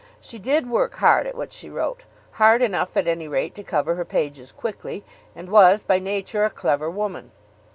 [0.19, 2.05] She did work hard at what she wrote,
[2.41, 5.03] hard enough at any rate to cover her pages quickly;
[5.35, 7.29] and was, by nature, a clever woman.